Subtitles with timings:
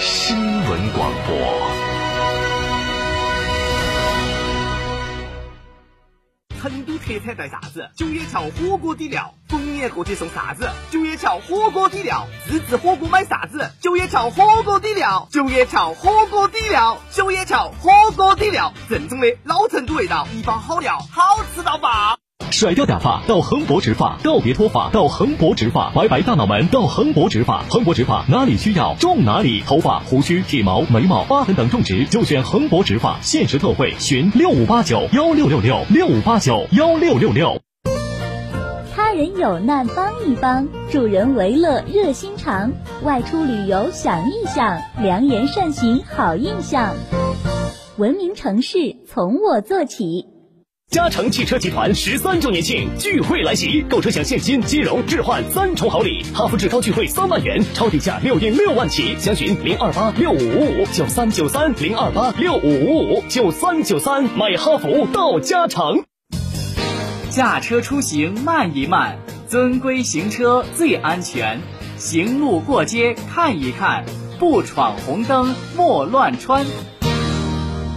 [0.00, 1.70] 新闻广播。
[6.60, 7.90] 成都特产带啥子？
[7.96, 10.70] 九叶桥火锅底料，逢年过节送啥子？
[10.90, 13.70] 九叶桥火锅底料，自制火锅买啥子？
[13.80, 22.19] 九叶桥火锅底料，九叶桥火锅底料，九叶桥火锅底料，正宗的老成都味道，一包好料，好吃到爆！
[22.50, 37.60] 甩掉假发到恒博植发，告别脱发到恒博植发，白白大脑门到恒博植发，恒博植发哪里需要种哪里，头发、胡须、体毛、眉毛、疤痕等种植就选恒博植发，限时特惠，询六五八九幺六六六六五八九幺六六六。
[38.94, 42.72] 他人有难帮一帮，助人为乐热心肠，
[43.02, 46.94] 外出旅游想一想，良言善行好印象。
[47.96, 50.26] 文明城市从我做起。
[50.90, 66.02] 嘉诚汽车集团十三周年庆聚会来袭，购车享现金、金融、置换三重好礼，哈弗智高聚会三万元，超低价六点六万起，详询零二八六五五五九三九三零二八六五五五九三九三，买哈弗到嘉诚。
[67.30, 69.16] 驾车出行慢一慢，
[69.46, 71.60] 遵规行车最安全，
[71.98, 74.04] 行路过街看一看，
[74.40, 76.66] 不闯红灯莫乱穿，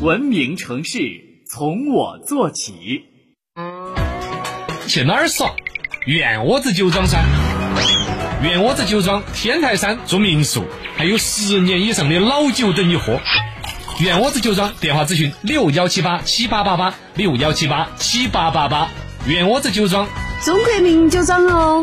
[0.00, 1.25] 文明城市。
[1.58, 3.06] 从我做起。
[4.86, 5.50] 去哪儿耍？
[6.04, 7.18] 圆窝子酒庄噻。
[8.42, 10.66] 圆窝子酒庄天台山做民宿，
[10.98, 13.18] 还有十年以上的老酒等你喝。
[14.00, 18.90] 圆窝子酒庄电话咨询六幺七八七八八八六幺七八七八八八。
[19.26, 20.06] 圆窝子酒庄，
[20.44, 21.82] 中国名酒庄哦。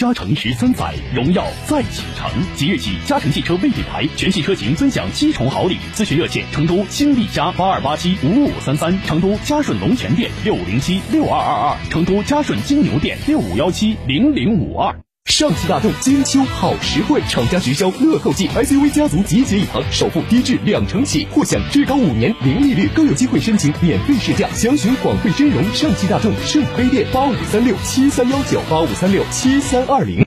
[0.00, 2.30] 嘉诚十三载，荣耀再启程。
[2.56, 5.76] 即日起，嘉诚汽车为品牌全系车型尊享七重好礼。
[5.94, 14.98] 咨询热线：成都新力嘉八二八七五五三三，成都嘉顺龙泉店六五零七六二二二，成都嘉顺金牛店六五幺七零零五二。
[15.40, 24.46] 上汽大众金秋好实惠，厂家直销乐购季，SUV 家族集结一堂，首付低至两成起，或享至高五年零利率，更有机会申请免费试驾。
[24.52, 30.26] 详询广汇真荣上汽大众圣杯店八五三六七三幺九八五三六七三二零。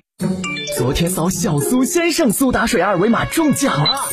[0.75, 4.09] 昨天扫小苏先生苏打水二维码中奖了，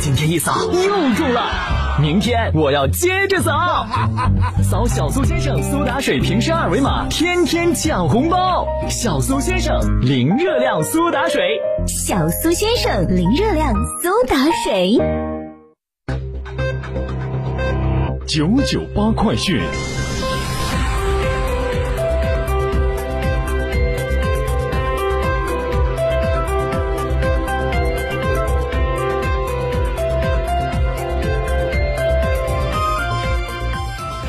[0.00, 1.81] 今天一扫又中了。
[2.02, 3.86] 明天我要接着扫，
[4.60, 8.66] 扫小苏先生苏打水瓶身二维码，天天抢红包。
[8.90, 14.98] 小苏先生零热量苏打水，小苏先生零热量苏打水。
[18.26, 19.60] 九九八快讯。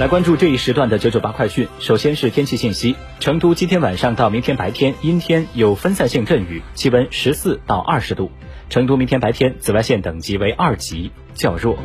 [0.03, 1.65] 来关注这一时段的九九八快讯。
[1.79, 8.29] 首先是天气信息：成都今天晚上到明天白天阴天，有分散性阵雨，气温十四到二十度。
[8.69, 11.77] 成都明天白天紫外线等级为二级，较弱。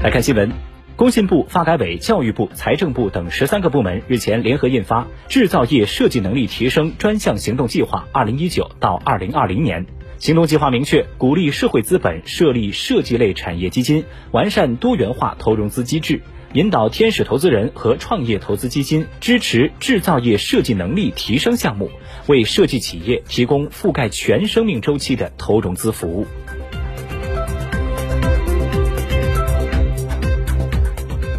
[0.00, 0.52] 来看新闻，
[0.94, 9.84] 工信部、发改委、教育部、财政部等十三个部门日前联合印发《制造业设计能力提升专项行动计划（二零一九到二零二零年）》。
[10.22, 16.22] 行动计划明确，鼓励社会资本设立设计类产业基金，完善多元化投融资机制，
[16.52, 21.90] 引导天使投资人和创业投资基金支持制造业设计能力提升项目，
[22.28, 26.24] 为设计企业提供覆盖全生命周期的投融资服务。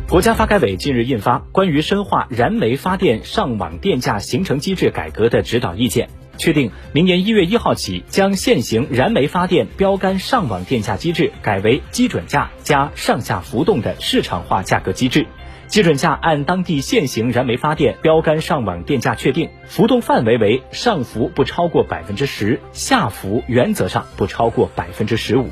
[0.09, 6.07] 国家发改委近日印发《关于深化燃煤发电上网电价形成机制改革的指导意见》。
[6.43, 15.25] 确定明年一月一号起，将现行燃煤发电标杆上网电价机制改为基准价加上下浮动的市场化价格机制。
[15.67, 25.47] 基准价按当地现行燃煤发电标杆上网电价确定，浮动范围为上浮不超过百分之十，下浮原则上不超过百分之十五。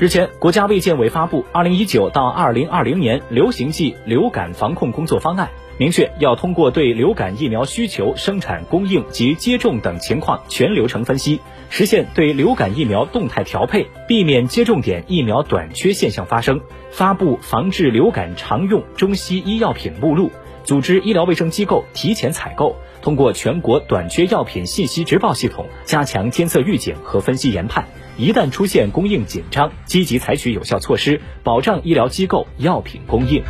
[0.00, 5.46] 日前，国家卫健委发布《二零一九到二零二零年流行季流感防控工作方案》，
[5.78, 16.60] 明确要通过对流感疫苗需求、生产供应及接种等情况全流程分析，实现对流感疫苗动态调配，避免接种点疫苗短缺现象发生。
[16.90, 20.30] 发布防治流感常用中西医药品目录，
[20.64, 27.86] 组织医疗卫生机构提前采购，通过全国短缺药品信息直报系统加强监测预警和分析研判。
[28.16, 33.42] 一旦出现供应紧张，积极采取有效措施，保障医疗机构药品供应。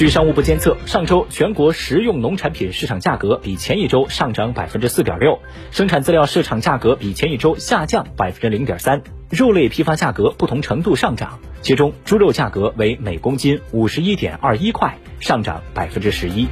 [0.00, 5.38] 据商务部监测，上周全国食用农产品市场价格比前一周上涨百分之四点六，
[5.72, 16.48] 生产资料市场价格比前一周下降百分之零点三，肉类批发价格不同程度上涨，其中猪肉价格为每公斤五十一点二一块，上涨百分之十一。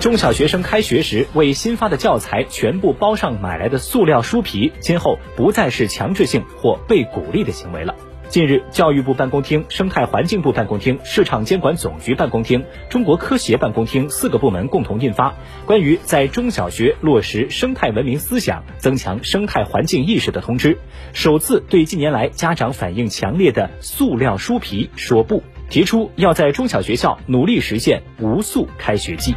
[0.00, 7.94] 中小学生开学时为新发的教材全部包上买来的塑料书皮，今后不再是强制性或被鼓励的行为了。
[8.30, 15.30] 近日，教育部办公厅、生态环境部办公厅、市场监管总局办公厅、中国科协办公厅四个部门共同印发
[15.66, 20.74] 《关于在中小学落实生态文明思想、增强生态环境意识的通知》，
[21.12, 29.34] 首次对近年来家长反映强烈的塑料书皮说不，提出要在中小学校努力实现无塑开学季。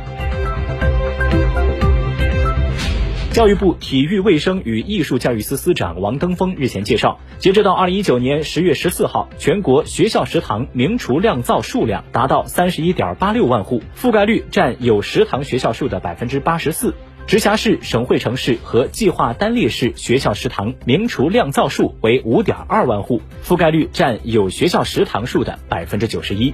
[3.34, 16.94] 教育部体育卫生与艺术教育司司长王登峰日前介绍，截止到二零一九年十月十四号，全国学校食堂明厨亮灶数量达到三十一点八六万户，覆盖率占有食堂学校数的百分之八十四。
[17.26, 26.54] 直辖市、省会城市和计划单列市学校食堂明厨亮灶数为五点二万户，覆盖率占有学校食堂数的百分之九十一。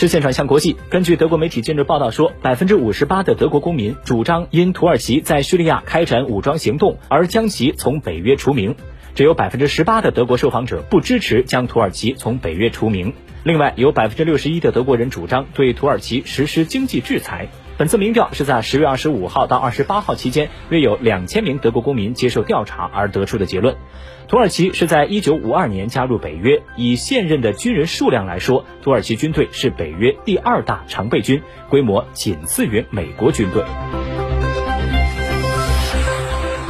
[0.00, 8.74] 视线转向国际，根据德国媒体近日报道说，百分之五十八的德国公民主张因土耳其在叙利亚开展武装行动而将其从北约除名，
[9.14, 13.12] 只有百分之十八的德国受访者不支持将土耳其从北约除名。
[13.44, 17.48] 另外，有百分之六十一的德国人主张对土耳其实施经济制裁。
[17.80, 23.74] 本次民调是在十月二十五号到二十八号期间，约有两千名德国公民接受调查而得出的结论。
[24.28, 31.40] 土耳其是在一九五二年加入北约，以现任的军人数量来说，土耳其军队是北约第二大常备军，
[31.70, 33.64] 规模仅次于美国军队。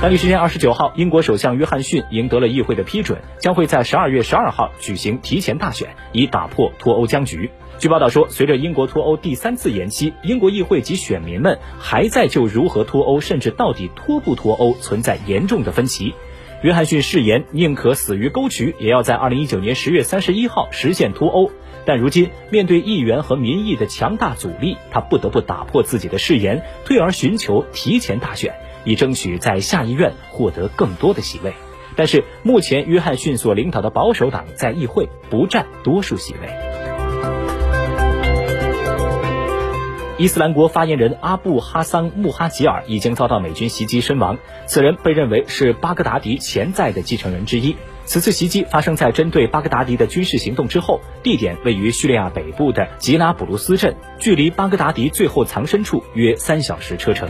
[0.00, 7.50] 当地时间二十九号，英国首相约翰逊赢得了议会的批准，将会在十二月十二号举行提前大选，以打破脱欧僵局。
[7.78, 16.14] 据报道说，随着英国脱欧第三次延期，英国议会及选民们还在就如何脱欧，甚至到底脱不脱欧存在严重的分歧。
[16.62, 21.50] 约翰逊誓言宁可死于沟渠，也要在二零一九年十月三十一号实现脱欧。
[21.84, 28.54] 但如今面对议员和民意的强大阻力，他不得不打破自己的誓言，退而寻求提前大选，
[28.84, 31.52] 以争取在下议院获得更多的席位。
[31.96, 36.48] 但是目前，约翰逊所领导的保守党在议会不占多数席位。
[40.16, 44.36] 伊斯兰国发言人阿布哈桑穆哈吉尔已经遭到美军袭击身亡，
[44.66, 47.74] 此人被认为是巴格达迪潜在的继承人之一。
[48.04, 57.28] 此次袭击发生在针对巴格达迪的军事行动之后，地点位于叙利亚北部的吉拉卜卢斯镇，距离巴格达迪最后藏身处约三小时车程。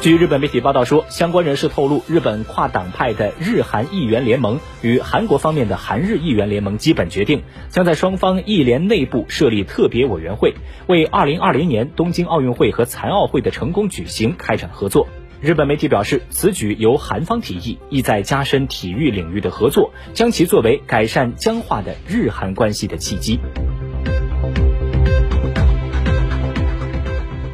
[0.00, 10.54] 据日本媒体报道说，相关人士透露，日本跨党派的日韩议员联盟与韩国方面的韩日议员联盟基本决定，将在双方议联内部设立特别委员会，
[10.86, 15.06] 为2020年东京奥运会和残奥会的成功举行开展合作。
[15.42, 23.38] 日本媒体表示，此举由韩方提议，意在加深体育领域的合作，将其作为改善僵化的日韩关系的契机。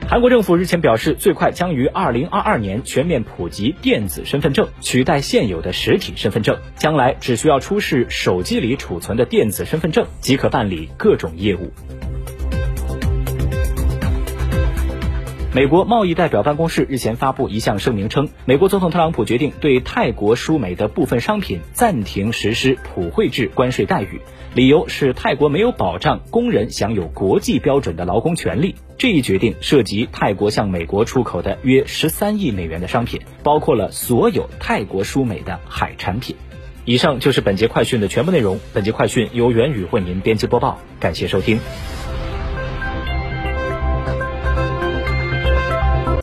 [0.08, 6.56] 韩国政府日前表示，最快将于二零二二年全面普及电子身份证，取代现有的实体身份证。
[6.76, 11.72] 将来只需要出示手机里储存的电子身份证，即可办理各种业务。
[15.56, 24.20] 美国贸易代表办公室日前发布一项声明称，美国总统特朗普决定对泰国输美的部分商品暂停实施普惠制关税待遇。
[24.52, 28.75] 理由是泰国没有保障工人享有国际标准的劳工权利。
[28.98, 36.36] 这一决定涉及泰国向美国出口的约十三亿美元的商品，包括了所有泰国输美的海产品。
[36.84, 38.60] 以上就是本节快讯的全部内容。
[38.75, 41.58] 本节快讯由元宇为您编辑播报，感谢收听。